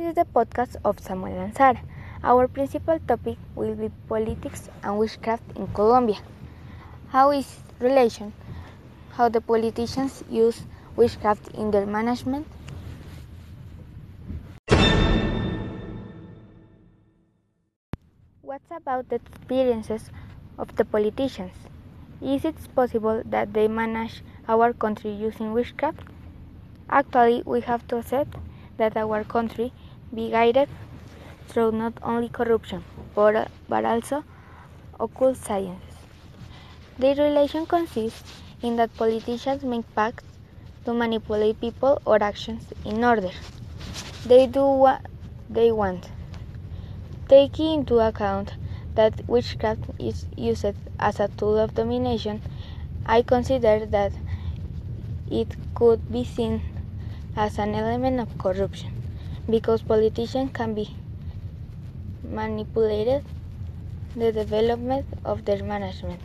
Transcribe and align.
is 0.00 0.14
the 0.14 0.24
podcast 0.24 0.76
of 0.82 0.98
Samuel 0.98 1.52
Sara. 1.54 1.78
Our 2.24 2.48
principal 2.48 2.98
topic 3.06 3.36
will 3.54 3.74
be 3.74 3.90
politics 4.08 4.70
and 4.82 4.98
witchcraft 4.98 5.44
in 5.56 5.66
Colombia. 5.74 6.16
How 7.08 7.30
is 7.30 7.60
relation? 7.80 8.32
How 9.12 9.28
the 9.28 9.42
politicians 9.42 10.24
use 10.30 10.62
witchcraft 10.96 11.48
in 11.48 11.70
their 11.70 11.84
management? 11.84 12.46
What 18.40 18.62
about 18.70 19.10
the 19.10 19.16
experiences 19.16 20.08
of 20.56 20.76
the 20.76 20.86
politicians? 20.86 21.52
Is 22.22 22.46
it 22.46 22.56
possible 22.74 23.22
that 23.26 23.52
they 23.52 23.68
manage 23.68 24.22
our 24.48 24.72
country 24.72 25.10
using 25.12 25.52
witchcraft? 25.52 26.00
Actually, 26.88 27.42
we 27.44 27.60
have 27.60 27.86
to 27.88 27.98
accept 27.98 28.34
that 28.80 28.96
our 28.96 29.22
country 29.36 29.72
be 30.14 30.30
guided 30.30 30.68
through 31.48 31.70
not 31.72 31.94
only 32.02 32.28
corruption 32.28 32.84
but, 33.14 33.48
but 33.68 33.84
also 33.84 34.24
occult 34.98 35.36
sciences. 35.36 35.96
Their 36.98 37.14
relation 37.14 37.66
consists 37.66 38.42
in 38.62 38.76
that 38.76 38.96
politicians 38.96 39.64
make 39.64 39.94
pacts 39.94 40.24
to 40.84 40.92
manipulate 40.94 41.60
people 41.60 42.00
or 42.04 42.22
actions 42.22 42.72
in 42.84 43.02
order 43.04 43.30
they 44.26 44.46
do 44.46 44.64
what 44.66 45.06
they 45.48 45.72
want. 45.72 46.10
Taking 47.28 47.80
into 47.80 47.98
account 48.00 48.54
that 48.94 49.20
witchcraft 49.26 49.84
is 49.98 50.26
used 50.36 50.74
as 50.98 51.20
a 51.20 51.28
tool 51.28 51.58
of 51.58 51.74
domination, 51.74 52.40
I 53.06 53.22
consider 53.22 53.86
that 53.86 54.12
it 55.30 55.56
could 55.74 56.00
be 56.12 56.24
seen 56.24 56.62
as 57.36 57.58
an 57.58 57.74
element 57.74 58.20
of 58.20 58.36
corruption 58.38 58.90
because 59.48 59.82
politicians 59.82 60.50
can 60.52 60.74
be 60.74 60.88
manipulated 62.22 63.22
the 64.16 64.32
development 64.32 65.06
of 65.24 65.44
their 65.44 65.62
management. 65.64 66.20